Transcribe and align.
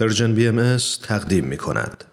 پرژن 0.00 0.34
بی 0.34 0.48
ام 0.48 0.76
تقدیم 1.02 1.44
می 1.44 1.56
کند. 1.56 2.04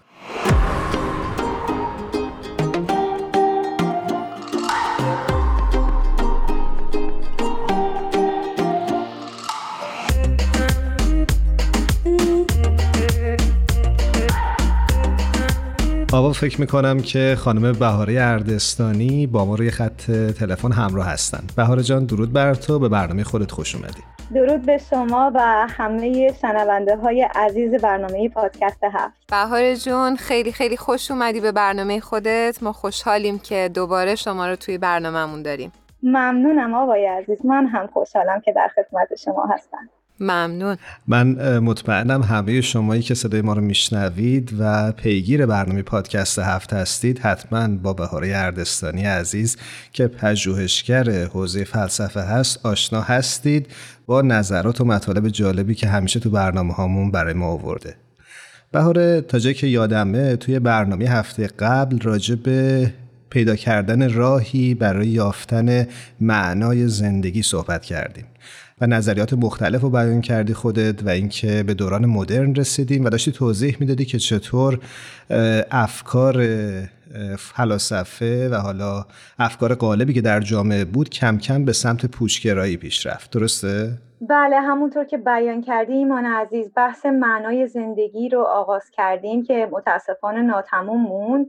آوا 16.11 16.33
فکر 16.33 16.61
می‌کنم 16.61 17.01
که 17.01 17.37
خانم 17.39 17.71
بهاره 17.71 18.13
اردستانی 18.13 19.27
با 19.27 19.45
ما 19.45 19.55
روی 19.55 19.71
خط 19.71 20.11
تلفن 20.11 20.71
همراه 20.71 21.07
هستند. 21.07 21.51
بهاره 21.55 21.83
جان 21.83 22.05
درود 22.05 22.33
بر 22.33 22.53
تو 22.53 22.79
به 22.79 22.89
برنامه 22.89 23.23
خودت 23.23 23.51
خوش 23.51 23.75
اومدی. 23.75 24.03
درود 24.33 24.65
به 24.65 24.77
شما 24.77 25.31
و 25.35 25.67
همه 25.69 26.33
شنونده 26.41 26.95
های 26.95 27.21
عزیز 27.35 27.75
برنامه 27.75 28.29
پادکست 28.29 28.83
هفت. 28.83 29.13
بهار 29.29 29.75
جون 29.75 30.15
خیلی 30.15 30.51
خیلی 30.51 30.77
خوش 30.77 31.11
اومدی 31.11 31.41
به 31.41 31.51
برنامه 31.51 31.99
خودت. 31.99 32.63
ما 32.63 32.73
خوشحالیم 32.73 33.39
که 33.39 33.69
دوباره 33.73 34.15
شما 34.15 34.47
رو 34.47 34.55
توی 34.55 34.77
برنامهمون 34.77 35.41
داریم. 35.41 35.71
ممنونم 36.03 36.73
آقای 36.73 37.05
عزیز 37.05 37.45
من 37.45 37.67
هم 37.67 37.87
خوشحالم 37.87 38.41
که 38.41 38.51
در 38.51 38.67
خدمت 38.75 39.15
شما 39.15 39.45
هستم. 39.45 39.89
ممنون. 40.19 40.77
من 41.07 41.59
مطمئنم 41.59 42.21
همه 42.21 42.61
شمایی 42.61 43.01
که 43.01 43.13
صدای 43.13 43.41
ما 43.41 43.53
رو 43.53 43.61
میشنوید 43.61 44.55
و 44.59 44.91
پیگیر 44.91 45.45
برنامه 45.45 45.81
پادکست 45.81 46.39
هفت 46.39 46.73
هستید 46.73 47.19
حتما 47.19 47.67
با 47.67 47.93
بهاره 47.93 48.27
اردستانی 48.35 49.03
عزیز 49.03 49.57
که 49.93 50.07
پژوهشگر 50.07 51.25
حوزه 51.25 51.63
فلسفه 51.63 52.21
هست 52.21 52.65
آشنا 52.65 53.01
هستید 53.01 53.67
با 54.05 54.21
نظرات 54.21 54.81
و 54.81 54.85
مطالب 54.85 55.29
جالبی 55.29 55.75
که 55.75 55.87
همیشه 55.87 56.19
تو 56.19 56.29
برنامه 56.29 56.73
هامون 56.73 57.11
برای 57.11 57.33
ما 57.33 57.47
آورده. 57.47 57.95
بهاره 58.71 59.21
تا 59.21 59.39
جایی 59.39 59.55
که 59.55 59.67
یادمه 59.67 60.35
توی 60.35 60.59
برنامه 60.59 61.05
هفته 61.05 61.47
قبل 61.47 61.99
راجع 61.99 62.35
به 62.35 62.93
پیدا 63.29 63.55
کردن 63.55 64.13
راهی 64.13 64.73
برای 64.73 65.07
یافتن 65.07 65.87
معنای 66.21 66.87
زندگی 66.87 67.41
صحبت 67.41 67.85
کردیم. 67.85 68.25
و 68.83 68.87
نظریات 68.87 69.33
مختلف 69.33 69.81
رو 69.81 69.89
بیان 69.89 70.21
کردی 70.21 70.53
خودت 70.53 71.03
و 71.03 71.09
اینکه 71.09 71.63
به 71.67 71.73
دوران 71.73 72.05
مدرن 72.05 72.55
رسیدیم 72.55 73.05
و 73.05 73.09
داشتی 73.09 73.31
توضیح 73.31 73.77
می‌دادی 73.79 74.05
که 74.05 74.19
چطور 74.19 74.79
افکار 75.71 76.47
فلاسفه 77.37 78.49
و 78.49 78.55
حالا 78.55 79.05
افکار 79.39 79.75
غالبی 79.75 80.13
که 80.13 80.21
در 80.21 80.39
جامعه 80.39 80.85
بود 80.85 81.09
کم 81.09 81.37
کم 81.37 81.65
به 81.65 81.73
سمت 81.73 82.05
پوچگرایی 82.05 82.77
پیش 82.77 83.05
رفت 83.05 83.31
درسته؟ 83.31 83.97
بله 84.29 84.59
همونطور 84.59 85.05
که 85.05 85.17
بیان 85.17 85.61
کردیم 85.61 85.97
ایمان 85.97 86.25
عزیز 86.25 86.71
بحث 86.75 87.05
معنای 87.05 87.67
زندگی 87.67 88.29
رو 88.29 88.41
آغاز 88.41 88.89
کردیم 88.91 89.43
که 89.43 89.69
متاسفانه 89.71 90.41
ناتموم 90.41 91.01
موند 91.01 91.45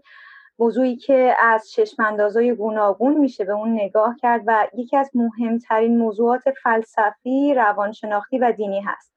موضوعی 0.58 0.96
که 0.96 1.36
از 1.40 1.70
چشماندازهای 1.70 2.54
گوناگون 2.54 3.16
میشه 3.16 3.44
به 3.44 3.52
اون 3.52 3.72
نگاه 3.72 4.16
کرد 4.16 4.42
و 4.46 4.66
یکی 4.74 4.96
از 4.96 5.10
مهمترین 5.14 5.98
موضوعات 5.98 6.42
فلسفی، 6.62 7.54
روانشناختی 7.54 8.38
و 8.38 8.52
دینی 8.52 8.80
هست. 8.80 9.14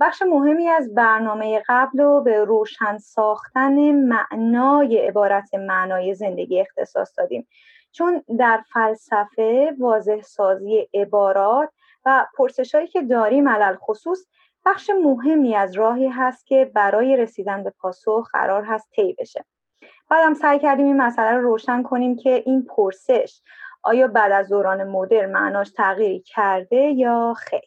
بخش 0.00 0.22
مهمی 0.22 0.68
از 0.68 0.94
برنامه 0.94 1.62
قبل 1.68 1.98
رو 1.98 2.20
به 2.20 2.44
روشن 2.44 2.98
ساختن 2.98 3.92
معنای 3.92 4.98
عبارت 4.98 5.54
معنای 5.54 6.14
زندگی 6.14 6.60
اختصاص 6.60 7.18
دادیم 7.18 7.48
چون 7.92 8.22
در 8.38 8.62
فلسفه 8.72 9.74
واضح 9.78 10.20
سازی 10.20 10.88
عبارات 10.94 11.68
و 12.04 12.26
پرسشهایی 12.36 12.86
که 12.86 13.02
داریم 13.02 13.48
علل 13.48 13.76
خصوص 13.76 14.26
بخش 14.64 14.90
مهمی 15.04 15.56
از 15.56 15.76
راهی 15.76 16.08
هست 16.08 16.46
که 16.46 16.70
برای 16.74 17.16
رسیدن 17.16 17.64
به 17.64 17.70
پاسخ 17.70 18.30
قرار 18.32 18.64
هست 18.64 18.90
طی 18.90 19.16
بشه 19.18 19.44
بعدم 20.10 20.34
سعی 20.34 20.58
کردیم 20.58 20.86
این 20.86 20.96
مسئله 20.96 21.30
رو 21.30 21.40
روشن 21.40 21.82
کنیم 21.82 22.16
که 22.16 22.42
این 22.46 22.66
پرسش 22.76 23.40
آیا 23.82 24.06
بعد 24.06 24.32
از 24.32 24.48
دوران 24.48 24.84
مدرن 24.84 25.32
معناش 25.32 25.70
تغییری 25.70 26.20
کرده 26.20 26.76
یا 26.76 27.34
خیر؟ 27.38 27.60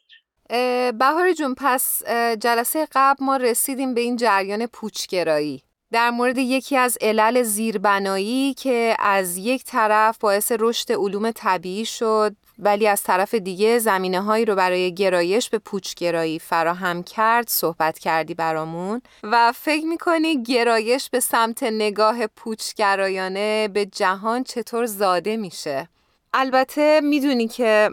بهار 0.91 1.33
جون 1.33 1.55
پس 1.57 2.03
جلسه 2.39 2.87
قبل 2.91 3.25
ما 3.25 3.37
رسیدیم 3.37 3.93
به 3.93 4.01
این 4.01 4.15
جریان 4.15 4.65
پوچگرایی. 4.65 5.63
در 5.91 6.09
مورد 6.09 6.37
یکی 6.37 6.77
از 6.77 6.97
علل 7.01 7.43
زیربنایی 7.43 8.53
که 8.53 8.95
از 8.99 9.37
یک 9.37 9.63
طرف 9.63 10.17
باعث 10.17 10.51
رشد 10.59 10.91
علوم 10.91 11.31
طبیعی 11.31 11.85
شد 11.85 12.35
ولی 12.59 12.87
از 12.87 13.03
طرف 13.03 13.33
دیگه 13.33 13.79
زمینه 13.79 14.21
هایی 14.21 14.45
رو 14.45 14.55
برای 14.55 14.93
گرایش 14.93 15.49
به 15.49 15.59
پوچگرایی 15.59 16.39
فراهم 16.39 17.03
کرد 17.03 17.47
صحبت 17.47 17.99
کردی 17.99 18.33
برامون 18.33 19.01
و 19.23 19.51
فکر 19.55 19.85
می‌کنی 19.85 20.43
گرایش 20.43 21.09
به 21.09 21.19
سمت 21.19 21.63
نگاه 21.63 22.27
پوچگرایانه 22.27 23.67
به 23.67 23.85
جهان 23.85 24.43
چطور 24.43 24.85
زاده 24.85 25.37
میشه؟ 25.37 25.87
البته 26.33 27.01
می‌دونی 27.03 27.47
که 27.47 27.89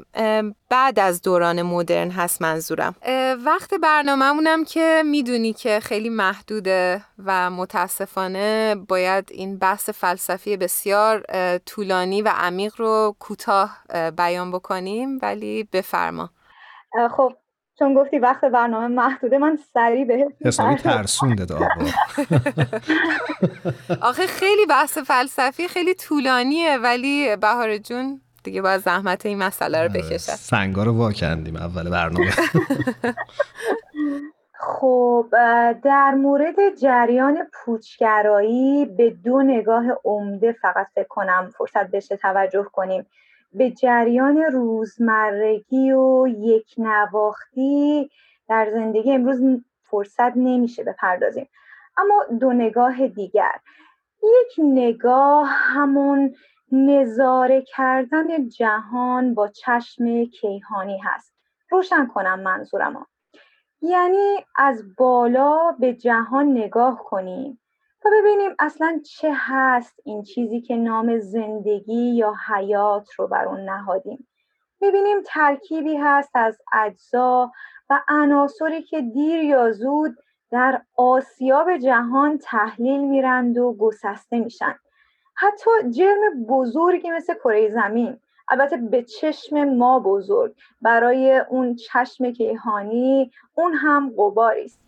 بعد 0.70 0.98
از 0.98 1.22
دوران 1.22 1.62
مدرن 1.62 2.10
هست 2.10 2.42
منظورم. 2.42 2.94
وقت 3.44 3.74
برنامهمونم 3.74 4.64
که 4.64 5.02
می‌دونی 5.06 5.52
که 5.52 5.80
خیلی 5.80 6.08
محدوده 6.08 7.02
و 7.24 7.50
متاسفانه 7.50 8.76
باید 8.88 9.28
این 9.30 9.58
بحث 9.58 9.90
فلسفی 9.90 10.56
بسیار 10.56 11.24
طولانی 11.58 12.22
و 12.22 12.28
عمیق 12.28 12.72
رو 12.76 13.16
کوتاه 13.18 13.78
بیان 14.16 14.50
بکنیم 14.50 15.18
ولی 15.22 15.68
بفرما. 15.72 16.30
خب 17.16 17.32
چون 17.80 17.94
گفتی 17.94 18.18
وقت 18.18 18.44
برنامه 18.44 18.86
محدوده 18.86 19.38
من 19.38 19.58
سریع 19.74 20.04
به 20.04 20.34
حسابی 20.44 20.74
ترسونده 20.74 21.46
آخه 24.02 24.26
خیلی 24.26 24.66
بحث 24.66 24.98
فلسفی 24.98 25.68
خیلی 25.68 25.94
طولانیه 25.94 26.78
ولی 26.78 27.36
بهار 27.36 27.78
جون 27.78 28.20
دیگه 28.42 28.62
باید 28.62 28.80
زحمت 28.80 29.26
این 29.26 29.38
مسئله 29.38 29.78
رو 29.78 29.90
آره، 29.90 30.02
بکشد 30.02 30.16
سنگا 30.18 30.82
رو 30.82 30.92
واکندیم 30.92 31.56
اول 31.56 31.90
برنامه. 31.90 32.30
خب 34.62 35.26
در 35.84 36.14
مورد 36.14 36.74
جریان 36.74 37.38
پوچگرایی 37.52 38.84
به 38.84 39.10
دو 39.10 39.42
نگاه 39.42 39.84
عمده 40.04 40.52
فقط 40.52 40.86
فکر 40.94 41.08
کنم 41.08 41.50
فرصت 41.58 41.90
بشه 41.90 42.16
توجه 42.16 42.62
کنیم. 42.72 43.06
به 43.52 43.70
جریان 43.70 44.36
روزمرگی 44.36 45.92
و 45.92 46.26
یک 46.38 46.74
نواختی 46.78 48.10
در 48.48 48.70
زندگی 48.72 49.12
امروز 49.12 49.62
فرصت 49.82 50.36
نمیشه 50.36 50.84
بپردازیم. 50.84 51.48
اما 51.96 52.24
دو 52.40 52.52
نگاه 52.52 53.06
دیگر. 53.06 53.54
یک 54.22 54.54
نگاه 54.58 55.46
همون 55.48 56.34
نظاره 56.72 57.62
کردن 57.62 58.48
جهان 58.48 59.34
با 59.34 59.48
چشم 59.48 60.24
کیهانی 60.24 60.98
هست. 60.98 61.34
روشن 61.70 62.06
کنم 62.06 62.40
منظورم 62.40 63.06
یعنی 63.82 64.36
از 64.56 64.82
بالا 64.96 65.72
به 65.78 65.94
جهان 65.94 66.50
نگاه 66.52 67.04
کنیم 67.04 67.60
و 68.04 68.10
ببینیم 68.12 68.50
اصلا 68.58 69.00
چه 69.04 69.32
هست 69.34 70.00
این 70.04 70.22
چیزی 70.22 70.60
که 70.60 70.76
نام 70.76 71.18
زندگی 71.18 72.14
یا 72.14 72.34
حیات 72.48 73.10
رو 73.18 73.26
بر 73.26 73.44
اون 73.44 73.60
نهادیم. 73.60 74.28
ببینیم 74.80 75.22
ترکیبی 75.26 75.96
هست 75.96 76.30
از 76.34 76.58
اجزا 76.72 77.52
و 77.90 78.00
عناصری 78.08 78.82
که 78.82 79.00
دیر 79.00 79.42
یا 79.42 79.72
زود 79.72 80.16
در 80.50 80.82
آسیاب 80.96 81.76
جهان 81.76 82.38
تحلیل 82.38 83.00
میرند 83.00 83.58
و 83.58 83.72
گسسته 83.72 84.38
میشن. 84.38 84.74
حتی 85.40 85.70
جرم 85.90 86.44
بزرگی 86.48 87.10
مثل 87.10 87.34
کره 87.34 87.68
زمین 87.68 88.20
البته 88.48 88.76
به 88.76 89.02
چشم 89.02 89.64
ما 89.64 90.00
بزرگ. 90.00 90.54
برای 90.82 91.38
اون 91.38 91.76
چشم 91.76 92.30
کیهانی 92.30 93.30
اون 93.54 93.74
هم 93.74 94.12
قباری 94.18 94.64
است. 94.64 94.80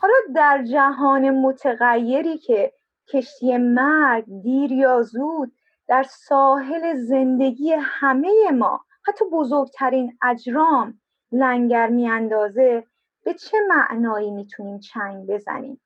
حالا 0.00 0.14
در 0.34 0.62
جهان 0.62 1.30
متغیری 1.30 2.38
که 2.38 2.72
کشتی 3.12 3.56
مرگ 3.56 4.24
دیر 4.42 4.72
یا 4.72 5.02
زود 5.02 5.52
در 5.88 6.02
ساحل 6.02 6.94
زندگی 6.94 7.72
همه 7.78 8.50
ما 8.52 8.80
حتی 9.06 9.24
بزرگترین 9.32 10.18
اجرام 10.22 11.00
لنگر 11.32 11.88
میاندازه 11.88 12.84
به 13.24 13.34
چه 13.34 13.56
معنایی 13.68 14.30
می‌تونیم 14.30 14.78
چنگ 14.78 15.26
بزنیم؟ 15.26 15.80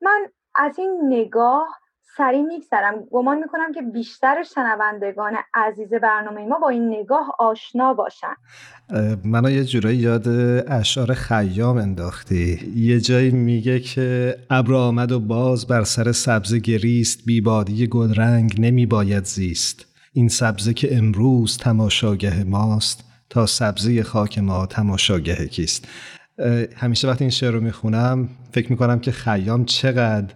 من 0.00 0.28
از 0.54 0.78
این 0.78 1.00
نگاه 1.04 1.81
سریع 2.16 2.42
میگذرم. 2.42 2.94
گمان 3.10 3.38
می‌کنم 3.38 3.72
که 3.72 3.82
بیشتر 3.82 4.42
شنوندگان 4.54 5.32
عزیز 5.54 5.94
برنامه 5.94 6.46
ما 6.46 6.58
با 6.58 6.68
این 6.68 6.88
نگاه 6.88 7.34
آشنا 7.38 7.94
باشن. 7.94 8.34
منو 9.24 9.50
یه 9.50 9.64
جورایی 9.64 9.98
یاد 9.98 10.28
اشعار 10.68 11.14
خیام 11.14 11.76
انداختی. 11.76 12.72
یه 12.76 13.00
جایی 13.00 13.30
میگه 13.30 13.80
که 13.80 14.36
ابر 14.50 14.74
آمد 14.74 15.12
و 15.12 15.20
باز 15.20 15.66
بر 15.66 15.84
سر 15.84 16.12
سبزه 16.12 16.58
گریست 16.58 17.24
بیبادی 17.26 17.86
گلرنگ 17.86 18.54
نمی 18.58 18.86
باید 18.86 19.24
زیست. 19.24 19.86
این 20.12 20.28
سبزه 20.28 20.74
که 20.74 20.96
امروز 20.96 21.56
تماشاگه 21.56 22.44
ماست 22.44 23.04
تا 23.30 23.46
سبزه 23.46 24.02
خاک 24.02 24.38
ما 24.38 24.66
تماشاگه 24.66 25.46
کیست. 25.46 25.88
همیشه 26.76 27.08
وقتی 27.08 27.24
این 27.24 27.30
شعر 27.30 27.50
رو 27.50 27.60
می‌خونم 27.60 28.28
فکر 28.52 28.70
می‌کنم 28.70 28.98
که 29.00 29.10
خیام 29.10 29.64
چقدر 29.64 30.34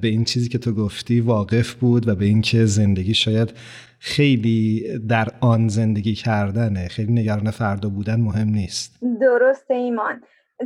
به 0.00 0.08
این 0.08 0.24
چیزی 0.24 0.48
که 0.48 0.58
تو 0.58 0.72
گفتی 0.72 1.20
واقف 1.20 1.74
بود 1.74 2.08
و 2.08 2.14
به 2.14 2.24
اینکه 2.24 2.64
زندگی 2.64 3.14
شاید 3.14 3.52
خیلی 3.98 4.86
در 5.08 5.28
آن 5.40 5.68
زندگی 5.68 6.14
کردنه. 6.14 6.88
خیلی 6.88 7.12
نگران 7.12 7.50
فردا 7.50 7.88
بودن 7.88 8.20
مهم 8.20 8.48
نیست. 8.48 8.98
درست 9.20 9.70
ایمان. 9.70 10.22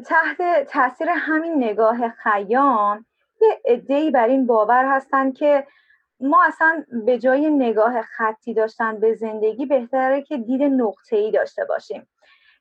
تحت 0.07 0.69
تاثیر 0.69 1.07
همین 1.11 1.65
نگاه 1.65 1.97
خیام 2.23 3.07
یه 3.43 3.75
عده‌ای 3.75 4.11
بر 4.11 4.29
این 4.29 4.47
باور 4.47 4.97
هستن 4.97 5.33
که 5.33 5.67
ما 6.21 6.39
اصلا 6.49 6.85
به 7.07 7.19
جای 7.19 7.51
نگاه 7.51 8.03
خطی 8.03 8.55
داشتن 8.55 9.01
به 9.01 9.15
زندگی 9.15 9.67
بهتره 9.67 10.23
که 10.23 10.39
دید 10.39 10.63
نقطه‌ای 10.63 11.31
داشته 11.31 11.65
باشیم. 11.69 12.03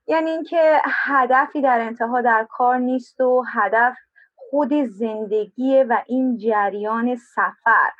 یعنی 0.09 0.29
اینکه 0.31 0.81
هدفی 0.85 1.61
در 1.61 1.79
انتها 1.79 2.21
در 2.21 2.47
کار 2.49 2.77
نیست 2.77 3.21
و 3.21 3.43
هدف 3.53 3.97
خود 4.35 4.73
زندگی 4.73 5.83
و 5.83 6.03
این 6.07 6.37
جریان 6.37 7.15
سفر. 7.15 7.91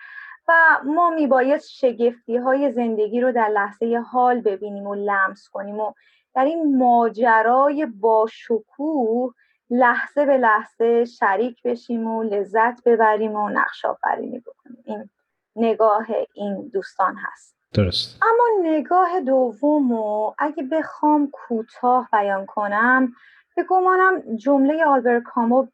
و 0.48 0.54
ما 0.86 1.10
میباید 1.10 1.62
شگفتی 1.62 2.38
های 2.38 2.72
زندگی 2.72 3.22
رو 3.22 3.32
در 3.32 3.48
لحظه 3.48 4.04
حال 4.12 4.42
ببینیم 4.42 4.88
و 4.88 4.96
لمس 4.96 5.50
کنیم 5.50 5.80
و 5.80 5.94
در 6.36 6.46
این 6.46 6.78
ماجرای 6.78 7.86
با 7.86 8.28
شکوه 8.32 9.34
لحظه 9.70 10.26
به 10.26 10.38
لحظه 10.38 11.06
شریک 11.06 11.64
بشیم 11.64 12.08
و 12.08 12.24
لذت 12.24 12.84
ببریم 12.84 13.36
و 13.36 13.50
نقش 13.50 13.86
آفرینی 13.86 14.40
بکنیم. 14.40 14.84
این 14.86 15.10
نگاه 15.56 16.06
این 16.34 16.68
دوستان 16.68 17.16
هست. 17.16 17.59
درست. 17.74 18.24
اما 18.24 18.70
نگاه 18.70 19.20
دوم 19.20 19.92
و 19.92 20.34
اگه 20.38 20.64
بخوام 20.64 21.30
کوتاه 21.32 22.10
بیان 22.12 22.46
کنم 22.46 23.14
به 23.56 23.64
گمانم 23.64 24.36
جمله 24.36 24.86
آلبر 24.86 25.20
کامو 25.20 25.68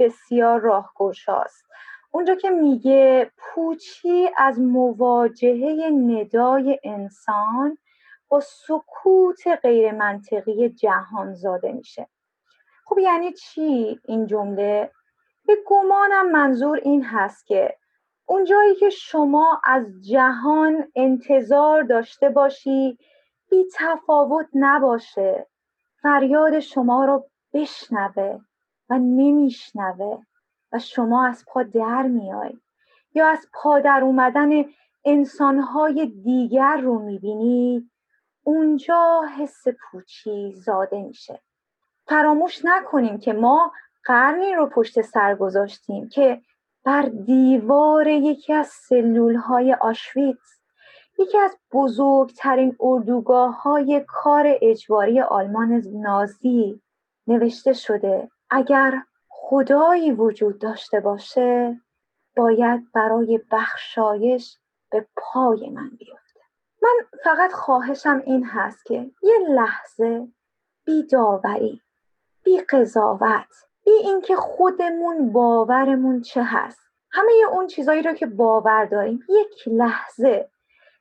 بسیار 0.00 0.60
راهگشاست. 0.60 1.64
اونجا 2.10 2.34
که 2.34 2.50
میگه 2.50 3.30
پوچی 3.36 4.28
از 4.36 4.60
مواجهه 4.60 5.90
ندای 5.90 6.80
انسان 6.84 7.78
با 8.28 8.40
سکوت 8.40 9.46
غیر 9.62 9.92
منطقی 9.92 10.68
جهان 10.68 11.34
زاده 11.34 11.72
میشه. 11.72 12.08
خب 12.84 12.98
یعنی 12.98 13.32
چی 13.32 14.00
این 14.04 14.26
جمله؟ 14.26 14.90
به 15.46 15.56
گمانم 15.66 16.30
منظور 16.32 16.80
این 16.82 17.04
هست 17.04 17.46
که 17.46 17.76
اونجایی 18.26 18.74
که 18.74 18.90
شما 18.90 19.60
از 19.64 19.84
جهان 20.08 20.92
انتظار 20.94 21.82
داشته 21.82 22.28
باشی 22.28 22.98
بی 23.50 23.64
تفاوت 23.74 24.46
نباشه. 24.54 25.46
فریاد 26.02 26.60
شما 26.60 27.04
رو 27.04 27.28
بشنوه 27.52 28.40
و 28.90 28.98
نمیشنوه 28.98 30.22
و 30.72 30.78
شما 30.78 31.26
از 31.26 31.44
پا 31.48 31.62
در 31.62 32.02
میای. 32.02 32.58
یا 33.14 33.28
از 33.28 33.48
پا 33.52 33.80
در 33.80 34.00
اومدن 34.02 34.64
انسانهای 35.04 36.06
دیگر 36.06 36.76
رو 36.76 36.98
می‌بینید 36.98 37.90
اونجا 38.42 39.22
حس 39.38 39.64
پوچی 39.68 40.52
زاده 40.52 41.02
میشه. 41.02 41.40
فراموش 42.06 42.64
نکنیم 42.64 43.18
که 43.18 43.32
ما 43.32 43.72
قرنی 44.04 44.54
رو 44.54 44.66
پشت 44.66 45.00
سر 45.00 45.34
گذاشتیم 45.34 46.08
که 46.08 46.42
بر 46.86 47.02
دیوار 47.02 48.08
یکی 48.08 48.52
از 48.52 48.66
سلول 48.66 49.34
های 49.34 49.74
آشویتز 49.74 50.60
یکی 51.18 51.38
از 51.38 51.56
بزرگترین 51.72 52.76
اردوگاه 52.80 53.62
های 53.62 54.04
کار 54.08 54.58
اجباری 54.62 55.20
آلمان 55.20 55.82
نازی 55.92 56.82
نوشته 57.26 57.72
شده. 57.72 58.30
اگر 58.50 59.02
خدایی 59.28 60.12
وجود 60.12 60.58
داشته 60.58 61.00
باشه 61.00 61.80
باید 62.36 62.92
برای 62.92 63.40
بخشایش 63.50 64.58
به 64.90 65.06
پای 65.16 65.70
من 65.70 65.90
بیفته. 65.98 66.40
من 66.82 67.20
فقط 67.24 67.52
خواهشم 67.52 68.22
این 68.26 68.44
هست 68.44 68.84
که 68.84 69.10
یه 69.22 69.38
لحظه 69.48 70.28
بی 70.84 71.02
داوری 71.02 71.82
بی 72.44 72.60
قضاوت 72.60 73.66
بی 73.86 73.92
اینکه 73.92 74.36
خودمون 74.36 75.32
باورمون 75.32 76.20
چه 76.20 76.42
هست. 76.42 76.80
همه 77.10 77.32
اون 77.52 77.66
چیزایی 77.66 78.02
رو 78.02 78.12
که 78.12 78.26
باور 78.26 78.84
داریم 78.84 79.20
یک 79.28 79.68
لحظه 79.68 80.50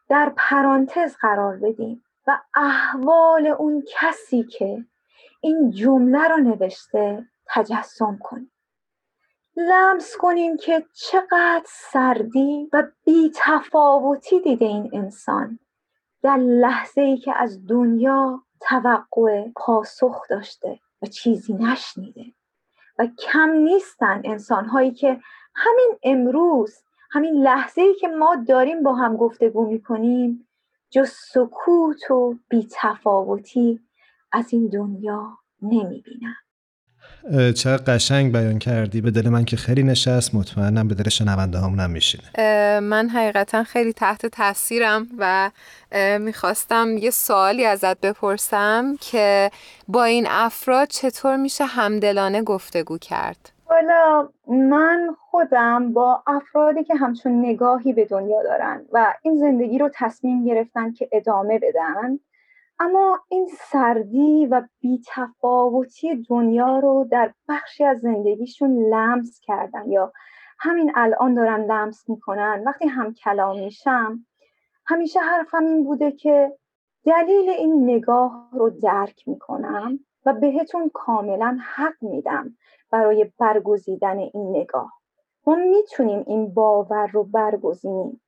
در 0.10 0.34
پرانتز 0.38 1.16
قرار 1.16 1.58
بدیم 1.58 2.04
و 2.28 2.42
احوال 2.56 3.48
اون 3.48 3.84
کسی 3.88 4.44
که 4.44 4.86
این 5.42 5.72
جمله 5.72 6.28
رو 6.28 6.38
نوشته 6.38 7.26
تجسم 7.48 8.18
کنیم. 8.24 8.52
لمس 9.56 10.18
کنیم 10.18 10.58
که 10.58 10.86
چقدر 10.94 11.66
سردی 11.66 12.70
و 12.74 12.84
بی 13.06 13.32
تفاوتی 13.36 14.40
دیده 14.40 14.66
این 14.66 14.90
انسان 14.94 15.60
در 16.22 16.38
لحظه 16.38 17.02
ای 17.02 17.18
که 17.18 17.34
از 17.36 17.68
دنیا 17.68 18.44
توقع 18.60 19.50
پاسخ 19.56 20.28
داشته 20.30 20.80
و 21.02 21.06
چیزی 21.06 21.54
نشنیده. 21.54 22.26
و 23.00 23.08
کم 23.08 23.50
نیستن 23.50 24.22
انسان 24.26 24.66
هایی 24.66 24.92
که 24.92 25.20
همین 25.56 25.96
امروز 26.04 26.84
همین 27.12 27.34
لحظه 27.34 27.82
ای 27.82 27.96
که 27.96 28.08
ما 28.08 28.36
داریم 28.36 28.84
با 28.84 28.96
هم 28.96 29.18
گفتگو 29.18 29.66
می‌کنیم 29.66 30.48
جز 30.90 31.10
سکوت 31.10 32.12
و 32.12 32.36
بیتفاوتی 32.50 33.80
از 34.32 34.54
این 34.54 34.68
دنیا 34.68 35.38
نمی‌بینم 35.62 36.36
چه 37.56 37.78
قشنگ 37.78 38.32
بیان 38.32 38.60
کردی. 38.60 39.02
به 39.02 39.12
دل 39.12 39.30
من 39.30 39.46
که 39.46 39.58
خیلی 39.58 39.84
نشست. 39.84 40.36
مطمئنم 40.36 40.88
به 40.88 40.96
دل 40.96 41.10
شنونده 41.10 41.60
هم 41.60 41.90
میشینه. 41.90 42.24
من 42.80 43.10
حقیقتا 43.10 43.64
خیلی 43.64 43.94
تحت 43.94 44.26
تاثیرم 44.26 45.08
و 45.18 45.52
می‌خواستم 46.20 46.98
یه 46.98 47.10
سوالی 47.10 47.66
ازت 47.66 48.02
بپرسم 48.02 48.96
که 49.02 49.52
با 49.88 50.04
این 50.04 50.28
افراد 50.30 50.88
چطور 50.88 51.36
میشه 51.36 51.66
همدلانه 51.66 52.42
گفتگو 52.42 52.98
کرد؟ 52.98 53.52
حالا 53.66 54.30
من 54.48 55.16
خودم 55.32 55.94
با 55.94 56.24
افرادی 56.28 56.84
که 56.84 56.96
همچون 56.96 57.46
نگاهی 57.46 57.94
به 57.94 58.06
دنیا 58.06 58.44
دارن 58.44 58.82
و 58.94 59.14
این 59.22 59.38
زندگی 59.40 59.78
رو 59.78 59.90
تصمیم 59.94 60.46
گرفتن 60.46 60.92
که 60.92 61.10
ادامه 61.12 61.60
بدن 61.60 62.20
اما 62.80 63.20
این 63.30 63.50
سردی 63.60 64.46
و 64.46 64.62
بیتفاوتی 64.80 66.26
دنیا 66.30 66.80
رو 66.80 67.08
در 67.12 67.34
بخشی 67.50 67.84
از 67.84 68.00
زندگیشون 68.00 68.78
لمس 68.94 69.40
کردن 69.40 69.92
یا 69.92 70.14
همین 70.60 70.92
الان 70.96 71.34
دارن 71.34 71.66
لمس 71.66 72.10
می‌کنن. 72.10 72.64
وقتی 72.66 72.88
هم 72.88 73.14
کلام 73.14 73.60
میشم 73.60 74.26
همیشه 74.86 75.20
حرفم 75.20 75.66
این 75.66 75.84
بوده 75.84 76.12
که 76.12 76.58
دلیل 77.06 77.50
این 77.50 77.90
نگاه 77.90 78.50
رو 78.52 78.70
درک 78.70 79.28
می‌کنم 79.28 80.00
و 80.26 80.34
بهتون 80.34 80.92
کاملا 80.94 81.58
حق 81.76 81.96
میدم 82.02 82.58
برای 82.92 83.32
برگزیدن 83.40 84.18
این 84.18 84.50
نگاه. 84.56 84.92
ما 85.48 85.56
می‌تونیم 85.56 86.24
این 86.28 86.54
باور 86.54 87.08
رو 87.08 87.24
برگزینیم. 87.24 88.22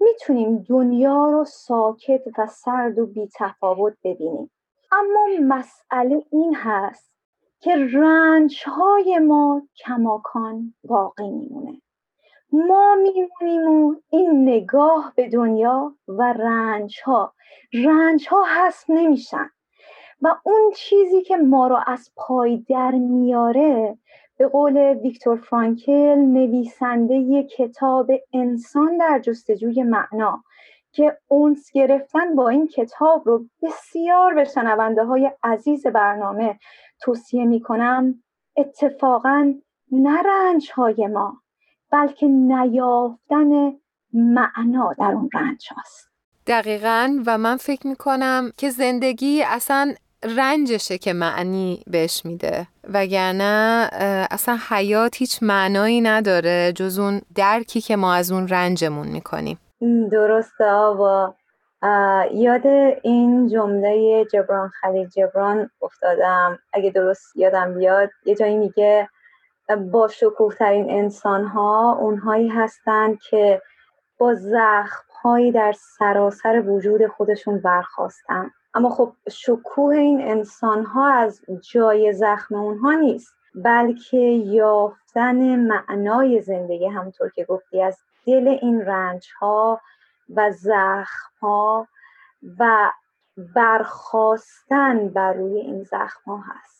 می‌تونیم 0.00 0.58
دنیا 0.58 1.30
رو 1.30 1.44
ساکت 1.44 2.22
و 2.38 2.46
سرد 2.46 2.98
و 2.98 3.06
بیتفاوت 3.06 3.94
ببینیم. 4.04 4.50
اما 4.92 5.26
مسئله 5.40 6.24
این 6.30 6.54
هست 6.54 7.12
که 7.60 7.76
رنج 7.92 8.62
های 8.66 9.18
ما 9.18 9.62
کماکان 9.76 10.74
باقی 10.84 11.30
میمونه. 11.30 11.82
ما 12.52 12.94
میمونیم 12.94 13.68
و 13.68 13.94
این 14.10 14.48
نگاه 14.48 15.12
به 15.16 15.28
دنیا 15.28 15.94
و 16.08 16.32
رنج 16.32 17.00
ها 17.04 17.34
رنج 17.72 18.28
ها 18.28 18.44
حس 18.44 18.84
نمیشن. 18.88 19.50
و 20.22 20.34
اون 20.44 20.72
چیزی 20.76 21.22
که 21.22 21.36
ما 21.36 21.66
رو 21.66 21.78
از 21.86 22.10
پای 22.16 22.56
در 22.68 22.90
میاره 22.90 23.98
به 24.38 24.48
قول 24.48 24.76
ویکتور 25.02 25.36
فرانکل 25.36 26.18
نویسنده 26.18 27.42
کتاب 27.42 28.10
انسان 28.32 28.96
در 28.98 29.18
جستجوی 29.18 29.82
معنا 29.82 30.42
که 30.92 31.18
اونس 31.28 31.70
گرفتن 31.72 32.34
با 32.34 32.48
این 32.48 32.68
کتاب 32.68 33.22
رو 33.26 33.44
بسیار 33.62 34.34
به 34.34 34.44
شنونده 34.44 35.04
های 35.04 35.32
عزیز 35.42 35.86
برنامه 35.86 36.58
توصیه 37.00 37.44
می 37.44 37.60
کنم 37.60 38.22
اتفاقا 38.56 39.54
نرنج 39.92 40.70
های 40.74 41.06
ما 41.06 41.42
بلکه 41.90 42.26
نیافتن 42.26 43.72
معنا 44.12 44.92
در 44.98 45.12
اون 45.12 45.30
رنج 45.34 45.68
هاست. 45.76 46.10
دقیقا 46.46 47.22
و 47.26 47.38
من 47.38 47.56
فکر 47.56 47.86
می 47.86 47.96
کنم 47.96 48.52
که 48.56 48.70
زندگی 48.70 49.42
اصلا 49.42 49.94
رنجشه 50.36 50.98
که 50.98 51.12
معنی 51.12 51.82
بهش 51.86 52.22
میده. 52.24 52.66
وگرنه 52.94 53.88
اصلا 54.30 54.58
حیات 54.68 55.16
هیچ 55.16 55.38
معنایی 55.42 56.00
نداره 56.00 56.72
جز 56.72 56.98
اون 56.98 57.20
درکی 57.34 57.80
که 57.80 57.96
ما 57.96 58.14
از 58.14 58.32
اون 58.32 58.48
رنجمون 58.48 59.06
می‌کنیم. 59.08 59.58
درسته 60.12 60.64
آوا 60.64 61.34
یاد 62.32 62.66
این 63.02 63.48
جمله 63.48 64.24
جبران 64.32 64.68
خلیل 64.68 65.08
جبران 65.08 65.70
افتادم. 65.82 66.58
اگه 66.72 66.90
درست 66.90 67.36
یادم 67.36 67.74
بیاد 67.74 68.10
یه 68.24 68.34
جایی 68.34 68.56
میگه 68.56 69.08
با 69.92 70.08
شکوه 70.08 70.54
ترین 70.54 70.90
انسان 70.90 71.44
ها 71.44 71.98
اونهایی 72.00 72.48
هستند 72.48 73.18
که 73.30 73.62
با 74.18 74.34
زخم 74.34 75.04
هایی 75.22 75.52
در 75.52 75.74
سراسر 75.98 76.62
وجود 76.66 77.06
خودشون 77.06 77.60
برخواستن 77.60 78.50
اما 78.76 78.90
خب 78.90 79.12
شکوه 79.30 79.96
این 79.96 80.20
انسان 80.20 80.84
ها 80.84 81.12
از 81.12 81.40
جای 81.72 82.12
زخم 82.12 82.54
اونها 82.54 82.92
نیست 82.92 83.28
بلکه 83.54 84.18
یافتن 84.46 85.56
معنای 85.56 86.42
زندگی 86.42 86.86
همطور 86.86 87.30
که 87.36 87.44
گفتی 87.44 87.82
از 87.82 87.98
دل 88.26 88.48
این 88.62 88.80
رنج 88.80 89.26
ها 89.40 89.80
و 90.36 90.50
زخم 90.50 91.30
ها 91.40 91.88
و 92.58 92.90
برخواستن 93.54 95.08
بر 95.08 95.32
روی 95.32 95.60
این 95.60 95.82
زخم 95.82 96.20
ها 96.26 96.40
هست 96.46 96.76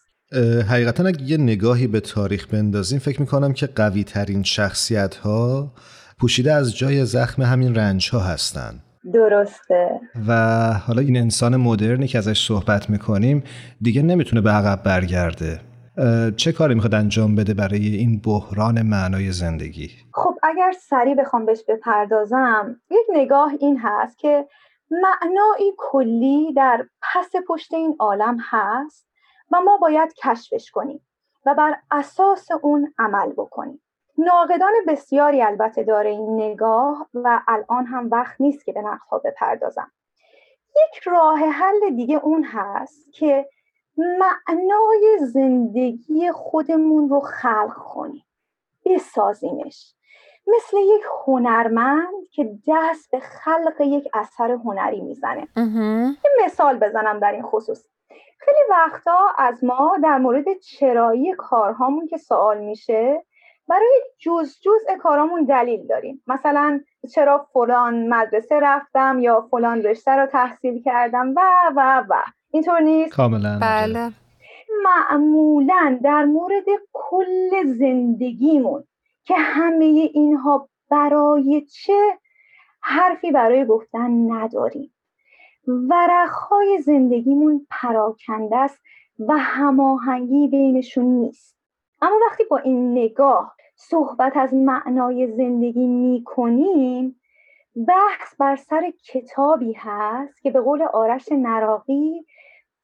حقیقتا 0.70 1.04
اگه 1.04 1.22
یه 1.22 1.36
نگاهی 1.36 1.86
به 1.86 2.00
تاریخ 2.00 2.46
بندازیم 2.46 2.98
فکر 2.98 3.20
می‌کنم 3.20 3.52
که 3.52 3.66
قوی 3.66 4.04
ترین 4.04 4.42
شخصیت 4.42 5.16
ها 5.16 5.72
پوشیده 6.20 6.52
از 6.52 6.76
جای 6.76 7.04
زخم 7.04 7.42
همین 7.42 7.74
رنج 7.74 8.10
ها 8.10 8.20
هستن. 8.20 8.82
درسته. 9.12 10.00
و 10.28 10.32
حالا 10.86 11.02
این 11.02 11.16
انسان 11.16 11.56
مدرنی 11.56 12.06
که 12.06 12.18
ازش 12.18 12.46
صحبت 12.46 12.90
می‌کنیم 12.90 13.44
دیگه 13.80 14.02
نمی‌تونه 14.02 14.42
به 14.42 14.50
عقب 14.50 14.82
برگرده. 14.82 15.60
چه 16.36 16.52
کاری 16.52 16.74
می‌خواد 16.74 16.94
انجام 16.94 17.34
بده 17.34 17.54
برای 17.54 17.86
این 17.86 18.20
بحران 18.24 18.82
معنای 18.82 19.32
زندگی؟ 19.32 19.90
خب 20.12 20.34
اگر 20.42 20.72
سریع 20.80 21.14
بخوام 21.14 21.46
بهش 21.46 21.62
بپردازم 21.68 22.80
یک 22.90 23.06
نگاه 23.12 23.52
این 23.60 23.78
هست 23.82 24.18
که 24.18 24.48
معنایی 24.90 25.72
کلی 25.78 26.52
در 26.52 26.86
پس 27.02 27.30
پشت 27.48 27.74
این 27.74 27.96
عالم 27.98 28.36
هست 28.40 29.06
و 29.52 29.60
ما 29.60 29.76
باید 29.76 30.14
کشفش 30.24 30.70
کنیم 30.70 31.00
و 31.46 31.54
بر 31.54 31.74
اساس 31.90 32.48
اون 32.62 32.94
عمل 32.98 33.32
بکنیم. 33.32 33.80
ناقدان 34.18 34.72
بسیاری 34.88 35.42
البته 35.42 35.82
داره 35.82 36.10
این 36.10 36.42
نگاه 36.42 37.08
و 37.14 37.40
الان 37.48 37.86
هم 37.86 38.08
وقت 38.10 38.40
نیست 38.40 38.64
که 38.64 38.72
به 38.72 38.82
نقدها 38.82 39.18
بپردازم. 39.18 39.90
یک 40.70 41.02
راه 41.02 41.38
حل 41.38 41.90
دیگه 41.96 42.16
اون 42.16 42.44
هست 42.44 43.12
که 43.12 43.48
معنای 43.96 45.18
زندگی 45.20 46.32
خودمون 46.32 47.08
رو 47.08 47.20
خلق 47.20 47.74
کنیم 47.74 48.24
بسازیمش. 48.84 49.94
مثل 50.46 50.76
یک 50.76 51.02
هنرمند 51.26 52.28
که 52.32 52.58
دست 52.68 53.10
به 53.10 53.20
خلق 53.20 53.80
یک 53.80 54.08
اثر 54.14 54.50
هنری 54.50 55.00
می‌زنه. 55.00 55.48
یه 56.24 56.44
مثال 56.44 56.78
بزنم 56.78 57.18
در 57.18 57.32
این 57.32 57.42
خصوص. 57.42 57.86
خیلی 58.38 58.58
وقتا 58.70 59.18
از 59.38 59.64
ما 59.64 59.96
در 60.02 60.18
مورد 60.18 60.58
چرایی 60.58 61.34
کارهامون 61.34 62.06
که 62.06 62.16
سوال 62.16 62.58
میشه 62.58 63.24
برای 63.68 64.00
جز 64.18 64.60
جزء 64.60 64.96
کارامون 65.02 65.44
دلیل 65.44 65.86
داریم. 65.86 66.22
مثلا 66.26 66.80
چرا 67.14 67.46
فلان 67.52 68.08
مدرسه 68.08 68.60
رفتم 68.60 69.18
یا 69.20 69.48
فلان 69.50 69.82
رشته 69.82 70.10
رو 70.10 70.26
تحصیل 70.26 70.82
کردم. 70.82 71.34
و 71.36 71.40
و 71.76 72.04
و. 72.08 72.22
اینطور 72.50 72.80
نیست؟ 72.80 73.12
کاملا 73.12 73.58
بله. 73.62 74.12
معمولا 74.84 75.98
در 76.02 76.24
مورد 76.24 76.64
کل 76.92 77.64
زندگیمون 77.64 78.84
که 79.24 79.34
همه 79.36 79.84
اینها 80.14 80.68
برای 80.90 81.60
چه 81.60 82.18
حرفی 82.80 83.30
برای 83.30 83.66
گفتن 83.66 84.32
نداریم. 84.32 84.92
ورقهای 85.66 86.78
زندگیمون 86.82 87.66
پراکنده 87.70 88.56
است 88.56 88.80
و 89.18 89.36
هماهنگی 89.38 90.48
بینشون 90.48 91.04
نیست. 91.04 91.55
اما 92.06 92.18
وقتی 92.26 92.44
با 92.44 92.58
این 92.58 92.92
نگاه 92.92 93.56
صحبت 93.76 94.36
از 94.36 94.54
معنای 94.54 95.26
زندگی 95.26 95.86
می 95.86 96.22
کنیم 96.24 97.20
بحث 97.88 98.34
بر 98.38 98.56
سر 98.56 98.92
کتابی 99.04 99.72
هست 99.72 100.42
که 100.42 100.50
به 100.50 100.60
قول 100.60 100.82
آرش 100.82 101.28
نراقی 101.32 102.26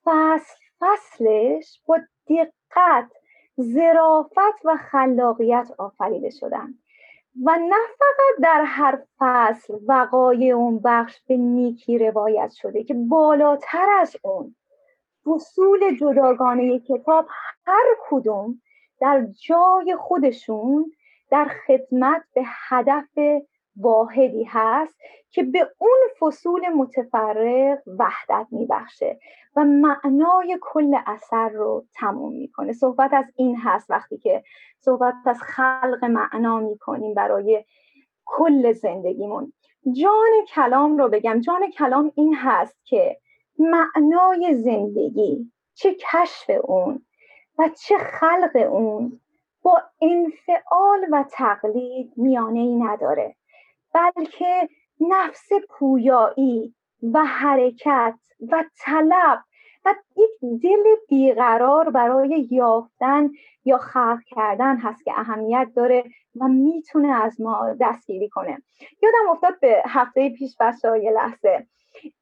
فصل 0.05 0.55
فصلش 0.81 1.83
با 1.87 1.99
دقت 2.29 3.13
زرافت 3.57 4.65
و 4.65 4.77
خلاقیت 4.77 5.71
آفریده 5.79 6.31
شدن 6.31 6.75
و 7.45 7.59
نه 7.59 7.87
فقط 7.99 8.43
در 8.43 8.63
هر 8.67 9.03
فصل 9.19 9.75
وقایع 9.87 10.55
اون 10.57 10.81
بخش 10.85 11.21
به 11.29 11.37
نیکی 11.37 11.99
روایت 11.99 12.51
شده 12.51 12.85
که 12.85 12.95
بالاتر 12.95 13.87
از 14.01 14.17
اون 14.23 14.57
فصول 15.25 15.97
جداگانه 15.97 16.79
کتاب 16.79 17.27
هر 17.67 17.97
کدوم 18.11 18.63
در 19.03 19.27
جای 19.41 19.97
خودشون 19.99 20.93
در 21.31 21.51
خدمت 21.67 22.23
به 22.35 22.43
هدف 22.45 23.19
واحدی 23.77 24.45
هست 24.45 24.95
که 25.31 25.43
به 25.43 25.71
اون 25.79 25.99
فصول 26.21 26.69
متفرق 26.69 27.79
وحدت 27.99 28.47
میبخشه 28.51 29.19
و 29.57 29.65
معنای 29.65 30.59
کل 30.61 30.97
اثر 31.07 31.49
رو 31.49 31.85
تموم 31.95 32.33
می‌کنه. 32.33 32.73
صحبت 32.73 33.15
از 33.15 33.25
این 33.37 33.57
هست 33.57 33.91
وقتی 33.91 34.19
که 34.19 34.43
صحبت 34.79 35.15
از 35.27 35.43
خلق 35.43 36.05
معنا 36.05 36.61
می‌کنیم 36.61 37.15
برای 37.15 37.65
کل 38.25 38.73
زندگیمون. 38.73 39.53
جان 39.93 40.45
کلام 40.55 40.99
رو 40.99 41.09
بگم. 41.09 41.41
جان 41.41 41.71
کلام 41.71 42.13
این 42.15 42.35
هست 42.35 42.77
که 42.85 43.19
معنای 43.59 44.55
زندگی 44.55 45.53
چه 45.75 45.95
کشف 45.95 46.51
اون 46.65 47.05
و 47.59 47.69
چه 47.69 47.99
خلق 47.99 48.57
اون 48.71 49.21
با 49.63 49.83
انفعال 50.03 51.07
و 51.13 51.25
تقلید 51.31 52.13
میانه 52.17 52.61
ای 52.61 52.77
نداره 52.77 53.37
بلکه 53.95 54.69
نفس 55.01 55.49
پویایی 55.69 56.75
و 57.03 57.25
حرکت 57.25 58.19
و 58.53 58.65
طلب 58.81 59.45
و 59.85 59.95
یک 60.17 60.63
دل 60.63 60.97
بیقرار 61.09 61.91
برای 61.91 62.49
یافتن 62.51 63.31
یا 63.65 63.79
خلق 63.79 64.21
کردن 64.27 64.77
هست 64.77 65.05
که 65.05 65.13
اهمیت 65.17 65.69
داره 65.77 66.05
و 66.41 66.49
می‌تونه 66.49 67.23
از 67.23 67.41
ما 67.41 67.75
دستگیری 67.81 68.29
کنه. 68.29 68.63
یادم 69.03 69.29
افتاد 69.31 69.61
به 69.61 69.83
هفته 69.87 70.31
پیش 70.31 70.57
بچه 70.61 71.03
یه 71.03 71.11
لحظه. 71.11 71.67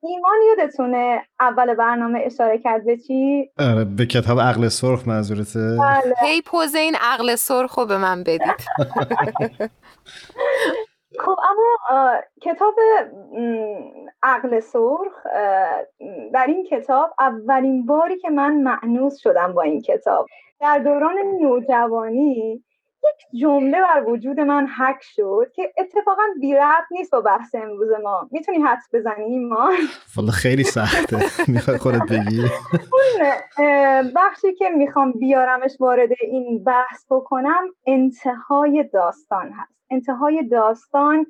ایمان 0.02 0.38
یادتونه 0.48 1.22
اول 1.40 1.74
برنامه 1.74 2.20
اشاره 2.24 2.58
کرد 2.58 2.84
به 2.84 2.96
چی؟ 2.96 3.50
آره 3.58 3.84
به 3.84 4.06
کتاب 4.06 4.40
عقل 4.40 4.68
سرخ 4.68 5.08
منظورته 5.08 5.76
بله. 5.80 6.14
هی 6.22 6.42
پوز 6.42 6.74
این 6.74 6.94
عقل 7.00 7.34
سرخ 7.34 7.78
رو 7.78 7.86
به 7.86 7.98
من 7.98 8.22
بدید 8.22 8.40
خب 11.24 11.36
اما 11.50 12.16
کتاب 12.42 12.74
عقل 14.22 14.60
سرخ 14.60 15.26
در 16.32 16.46
این 16.46 16.66
کتاب 16.70 17.14
اولین 17.18 17.86
باری 17.86 18.18
که 18.18 18.30
من 18.30 18.56
معنوس 18.62 19.18
شدم 19.18 19.52
با 19.52 19.62
این 19.62 19.80
کتاب 19.80 20.26
در 20.60 20.78
دوران 20.78 21.16
نوجوانی 21.40 22.64
یک 23.04 23.40
جمله 23.40 23.80
بر 23.80 24.04
وجود 24.06 24.40
من 24.40 24.66
حک 24.66 25.02
شد 25.02 25.52
که 25.54 25.72
اتفاقا 25.78 26.22
بی 26.40 26.56
نیست 26.90 27.10
با 27.10 27.20
بحث 27.20 27.54
امروز 27.54 27.88
ما. 28.02 28.28
می‌تونی 28.30 28.58
حدس 28.58 28.88
بزنی 28.92 29.38
ما 29.38 29.70
والا 30.16 30.30
خیلی 30.30 30.64
سخته. 30.64 31.16
می‌خوای 31.48 31.78
خودت 31.78 32.02
بگی؟ 32.10 32.44
بخشی 34.16 34.54
که 34.54 34.68
می‌خوام 34.68 35.12
بیارمش 35.12 35.76
وارد 35.80 36.08
این 36.20 36.64
بحث 36.64 37.06
بکنم 37.10 37.64
انتهای 37.86 38.84
داستان 38.92 39.52
هست. 39.52 39.74
انتهای 39.90 40.42
داستان 40.42 41.26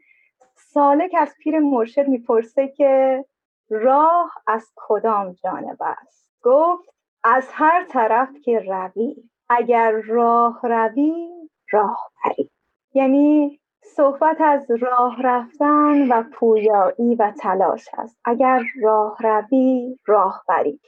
سالک 0.57 1.15
از 1.19 1.35
پیر 1.39 1.59
مرشد 1.59 2.09
می‌پرسه 2.09 2.69
که 2.69 3.25
راه 3.71 4.33
از 4.47 4.73
کدام 4.77 5.33
جانب 5.33 5.77
است؟ 5.81 6.29
گفت 6.43 6.89
از 7.25 7.49
هر 7.53 7.85
طرف 7.85 8.29
که 8.45 8.59
روی. 8.59 9.17
اگر 9.49 9.91
راه 9.91 10.61
روی 10.63 11.40
راه 11.73 12.11
پری 12.23 12.51
یعنی 12.95 13.61
صحبت 13.83 14.41
از 14.41 14.71
راه 14.71 15.23
رفتن 15.23 16.09
و 16.09 16.23
پویایی 16.33 17.15
و 17.19 17.33
تلاش 17.41 17.89
است. 17.99 18.21
اگر 18.25 18.63
راه 18.83 19.17
روی 19.21 19.99
راه 20.07 20.45
بری. 20.49 20.81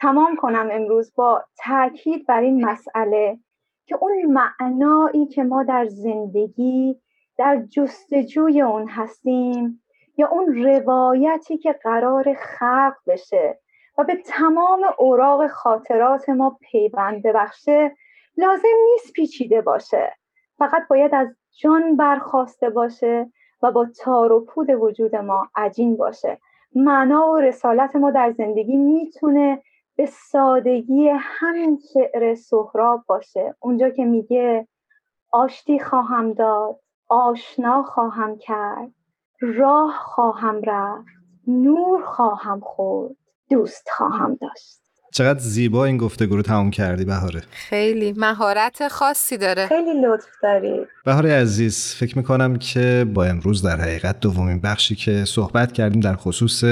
تمام 0.00 0.36
کنم 0.36 0.68
امروز 0.72 1.12
با 1.14 1.44
تاکید 1.64 2.26
بر 2.26 2.40
این 2.40 2.66
مسئله 2.66 3.38
که 3.86 3.96
اون 4.00 4.12
معنایی 4.24 5.26
که 5.26 5.42
ما 5.42 5.62
در 5.62 5.86
زندگی 5.86 7.00
در 7.38 7.62
جستجوی 7.70 8.60
اون 8.60 8.88
هستیم 8.88 9.82
یا 10.16 10.28
اون 10.28 10.64
روایتی 10.64 11.58
که 11.58 11.72
قرار 11.72 12.34
خلق 12.34 12.96
بشه 13.06 13.58
و 13.98 14.04
به 14.04 14.16
تمام 14.16 14.80
اوراق 14.98 15.46
خاطرات 15.46 16.28
ما 16.28 16.58
پیوند 16.60 17.22
ببخشه 17.22 17.96
لازم 18.36 18.68
نیست 18.92 19.12
پیچیده 19.12 19.60
باشه. 19.60 20.17
فقط 20.58 20.88
باید 20.88 21.14
از 21.14 21.28
جان 21.62 21.96
برخواسته 21.96 22.70
باشه 22.70 23.32
و 23.62 23.72
با 23.72 23.86
تار 23.86 24.32
و 24.32 24.44
پود 24.44 24.70
وجود 24.70 25.16
ما 25.16 25.48
عجین 25.54 25.96
باشه. 25.96 26.38
معنا 26.74 27.28
و 27.28 27.36
رسالت 27.36 27.96
ما 27.96 28.10
در 28.10 28.30
زندگی 28.30 28.76
می‌تونه 28.76 29.62
به 29.96 30.06
سادگی 30.06 31.08
همین 31.08 31.78
شعر 31.92 32.34
سهراب 32.34 33.04
باشه. 33.06 33.54
اونجا 33.60 33.90
که 33.90 34.04
میگه 34.04 34.68
آشتی 35.32 35.78
خواهم 35.78 36.32
داد 36.32 36.80
آشنا 37.08 37.82
خواهم 37.82 38.38
کرد 38.38 38.92
راه 39.40 39.92
خواهم 39.92 40.62
رفت 40.62 41.06
نور 41.46 42.04
خواهم 42.04 42.60
خورد 42.60 43.16
دوست 43.50 43.88
خواهم 43.90 44.34
داشت. 44.34 44.87
چقدر 45.12 45.38
زیبا 45.38 45.84
این 45.84 45.96
گفتگو 45.96 46.36
رو 46.36 46.42
تموم 46.42 46.70
کردی 46.70 47.04
بهاره. 47.04 47.42
خیلی 47.50 48.12
مهارت 48.16 48.88
خاصی 48.88 49.36
داره. 49.36 49.66
خیلی 49.66 50.00
لطف 50.06 50.26
داری. 50.42 50.80
بهاره 51.04 51.32
عزیز 51.32 51.94
فکر 51.94 52.18
می‌کنم 52.18 52.56
که 52.56 53.06
با 53.14 53.24
امروز 53.24 53.62
در 53.62 53.80
حقیقت 53.80 54.20
دومین 54.20 54.60
بخشی 54.60 54.94
که 54.94 55.24
صحبت 55.24 55.72
کردیم 55.72 56.00
در 56.00 56.16
خصوص 56.16 56.64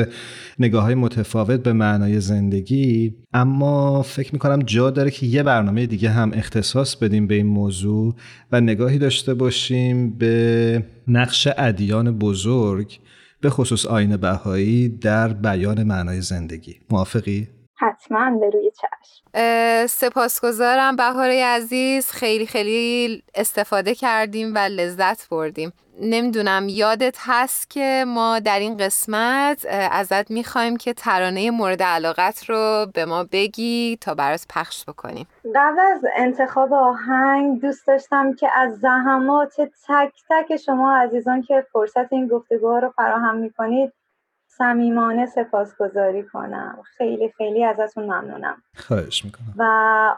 نگاه 0.59 0.83
های 0.83 0.95
متفاوت 0.95 1.63
به 1.63 1.73
معنای 1.73 2.21
زندگی 2.21 3.15
اما 3.33 4.03
فکر 4.03 4.33
می‌کنم 4.33 4.63
جا 4.63 4.91
داره 4.91 5.11
که 5.11 5.27
یه 5.27 5.43
برنامه 5.43 5.87
دیگه 5.87 6.11
هم 6.11 6.33
اختصاص 6.35 6.97
بدیم 6.97 7.27
به 7.27 7.35
این 7.35 7.47
موضوع 7.47 8.15
و 8.53 8.61
نگاهی 8.61 8.99
داشته 8.99 9.35
باشیم 9.35 10.11
به 10.11 10.85
نقش 11.09 11.49
ادیان 11.59 12.19
بزرگ 12.19 12.99
به 13.41 13.51
خصوص 13.51 13.87
آین 13.87 14.17
بهایی 14.17 14.89
در 14.89 15.29
بیان 15.29 15.83
معنای 15.83 16.21
زندگی. 16.21 16.77
موافقی؟ 16.91 17.49
حتما 17.79 18.31
به 18.31 18.51
روی 18.51 18.71
چشم. 18.71 19.87
سپاسگزارم 19.87 20.97
بهاره 20.97 21.45
عزیز. 21.45 22.11
خیلی 22.11 22.47
خیلی 22.47 23.23
استفاده 23.35 23.95
کردیم 23.95 24.55
و 24.55 24.59
لذت 24.59 25.29
بردیم. 25.29 25.73
نمی‌دونم 26.01 26.67
یادت 26.69 27.17
هست 27.21 27.71
که 27.71 28.05
ما 28.07 28.39
در 28.39 28.59
این 28.59 28.77
قسمت 28.77 29.67
ازت 29.91 30.31
می‌خوایم 30.31 30.77
که 30.77 30.93
ترانه 30.93 31.51
مورد 31.51 31.83
علاقت 31.83 32.45
رو 32.51 32.87
به 32.95 33.05
ما 33.05 33.25
بگی 33.25 33.99
تا 34.01 34.15
برات 34.15 34.47
پخش 34.51 34.85
بکنیم. 34.85 35.27
قبل 35.55 35.81
از 35.81 36.01
انتخاب 36.17 36.73
آهنگ 36.73 37.61
دوست 37.61 37.87
داشتم 37.87 38.35
که 38.35 38.49
از 38.55 38.79
زحمات 38.79 39.61
تک 39.89 40.13
تک 40.31 40.57
شما 40.57 40.97
عزیزان 40.97 41.43
که 41.43 41.67
فرصت 41.73 42.13
این 42.13 42.29
گفتگوها 42.29 42.79
رو 42.79 42.91
فراهم 42.97 43.37
می‌کنید 43.37 43.93
صمیمانه 44.59 45.27
سپاسگزاری 45.27 46.23
کنم. 46.23 46.79
خیلی 46.97 47.33
خیلی 47.37 47.65
ازتون 47.65 48.05
ممنونم. 48.05 48.63
خواهش 48.77 49.25
می‌کنم. 49.25 49.55
و 49.57 49.63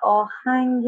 آهنگ 0.02 0.84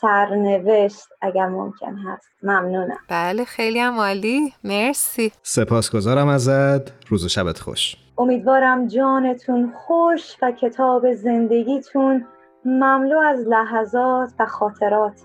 سرنوشت 0.00 1.08
اگر 1.22 1.46
ممکن 1.46 1.96
هست. 1.96 2.28
ممنونم. 2.42 2.98
بله 3.08 3.44
خیلی 3.44 3.78
هم 3.78 3.98
عالی. 3.98 4.54
مرسی. 4.64 5.32
سپاسگزارم 5.42 6.28
ازت. 6.28 7.08
روز 7.08 7.24
و 7.24 7.28
شبت 7.28 7.58
خوش. 7.58 7.96
امیدوارم 8.18 8.86
جانتون 8.86 9.72
خوش 9.76 10.36
و 10.42 10.52
کتاب 10.52 11.12
زندگیتون 11.12 12.26
مملو 12.64 13.18
از 13.18 13.38
لحظات 13.48 14.32
و 14.38 14.46
خاطرات 14.46 15.20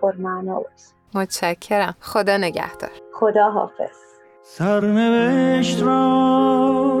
پرمعنا 0.00 0.54
باشه. 0.54 0.94
متشکرم. 1.14 1.94
خدا 2.00 2.36
نگهدار. 2.36 2.90
خدا 3.12 3.50
حافظ 3.50 4.13
سرنوشت 4.46 5.82
را 5.82 7.00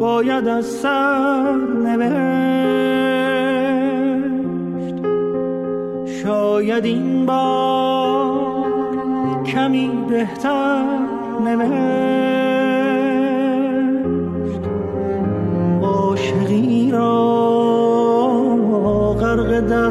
باید 0.00 0.48
از 0.48 0.66
سر 0.66 1.52
نوشت 1.84 2.14
شاید 6.22 6.84
این 6.84 7.26
بار 7.26 8.64
کمی 9.44 9.90
بهتر 10.08 10.98
نوشت. 11.44 11.80
عاشقی 15.82 16.90
را 16.90 17.20
غرق 19.20 19.60
در 19.60 19.90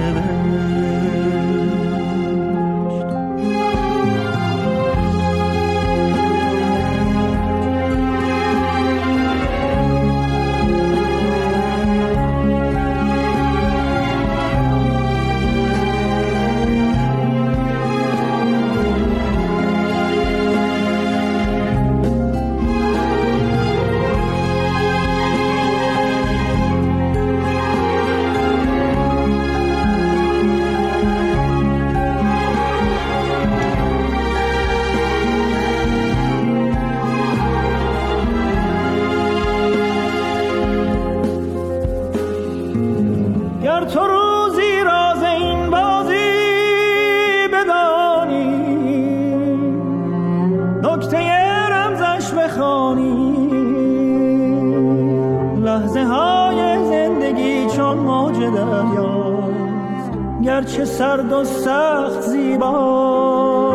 زندگی 56.89 57.67
چون 57.75 57.97
موج 57.97 58.35
دریاست. 58.35 60.11
گرچه 60.43 60.85
سرد 60.85 61.31
و 61.31 61.43
سخت 61.43 62.21
زیباست. 62.21 63.71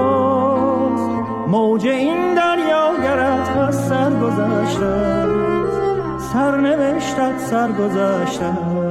موج 1.48 1.86
این 1.86 2.34
دریا 2.34 2.92
گرت 3.02 3.56
از 3.56 3.88
سر 3.88 4.10
گذشته 4.10 5.26
سرنوشتت 6.32 7.38
سر 7.38 7.72
گذشته 7.72 8.85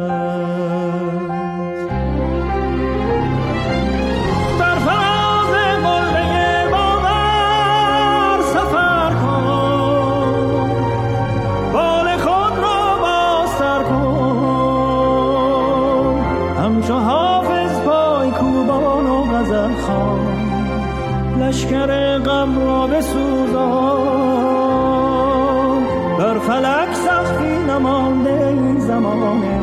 بر 26.18 26.40
فلک 26.40 26.94
سختی 26.94 27.58
نمانده 27.70 28.48
این 28.48 28.80
زمانه. 28.80 29.60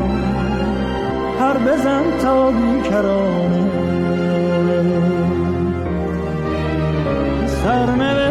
هر 1.41 1.59
بزن 1.59 2.03
تا 2.23 2.51
بیکرانه. 2.51 3.63
سرنوشت 7.47 8.22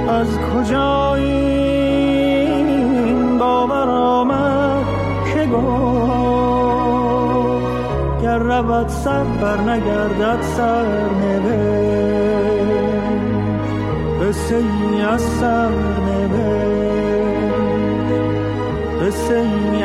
از 0.08 0.38
کجا 0.38 1.14
این 1.14 2.28
باور 3.38 3.88
آمد 3.88 4.84
که 5.34 5.46
گفت 5.46 5.66
گر 8.22 8.38
رود 8.38 8.88
سر 8.88 9.24
بر 9.24 9.60
نگردد 9.60 10.42
سر 10.42 10.86
نوشت. 11.22 12.66
قصه 14.22 14.56
ای 14.56 15.02
از 15.02 15.22
سر 15.22 15.70
قصه 19.00 19.34
ای 19.34 19.82